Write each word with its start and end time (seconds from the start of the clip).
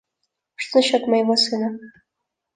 Что 0.55 0.79
насчет 0.79 1.05
моего 1.05 1.35
сына? 1.35 1.77